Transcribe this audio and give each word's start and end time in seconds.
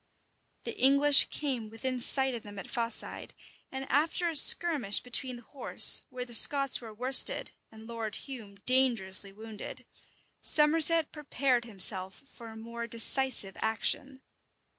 The 0.63 0.75
English 0.79 1.25
came 1.29 1.69
within 1.69 1.99
sight 1.99 2.33
of 2.33 2.41
them 2.41 2.57
at 2.57 2.65
Faside; 2.65 3.33
and 3.71 3.85
after 3.87 4.27
a 4.27 4.33
skirmish 4.33 4.99
between 5.01 5.35
the 5.35 5.43
horse, 5.43 6.01
where 6.09 6.25
the 6.25 6.33
Scots 6.33 6.81
were 6.81 6.91
worsted, 6.91 7.51
and 7.71 7.85
Lord 7.87 8.15
Hume 8.15 8.55
dangerously 8.65 9.31
wounded, 9.31 9.85
Somerset 10.41 11.11
prepared 11.11 11.65
himself 11.65 12.23
for 12.33 12.47
a 12.49 12.57
more 12.57 12.87
decisive 12.87 13.55
action. 13.57 14.23